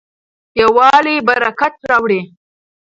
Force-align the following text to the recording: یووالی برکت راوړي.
یووالی 0.59 1.15
برکت 1.27 1.75
راوړي. 1.89 2.21